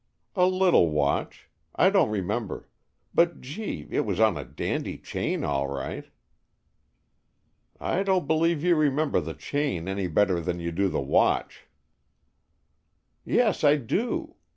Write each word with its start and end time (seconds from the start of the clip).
"A 0.35 0.47
little 0.47 0.89
watch. 0.89 1.47
I 1.75 1.91
don't 1.91 2.09
remember. 2.09 2.67
But, 3.13 3.39
gee, 3.39 3.85
It 3.91 3.99
was 3.99 4.19
on 4.19 4.35
a 4.35 4.43
dandy 4.43 4.97
chain 4.97 5.43
all 5.43 5.67
right!" 5.67 6.05
"I 7.79 8.01
don't 8.01 8.25
believe 8.25 8.63
you 8.63 8.75
remember 8.75 9.21
the 9.21 9.35
chain 9.35 9.87
any 9.87 10.07
better 10.07 10.39
than 10.39 10.59
you 10.59 10.71
do 10.71 10.89
the 10.89 10.99
watch." 11.01 11.67
"Yes, 13.25 13.63
I 13.63 13.75
do. 13.75 14.37